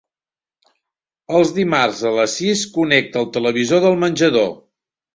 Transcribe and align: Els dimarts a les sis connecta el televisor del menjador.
Els 1.41 1.53
dimarts 1.59 2.01
a 2.13 2.15
les 2.21 2.35
sis 2.41 2.65
connecta 2.81 3.25
el 3.25 3.31
televisor 3.39 3.89
del 3.89 4.03
menjador. 4.09 4.55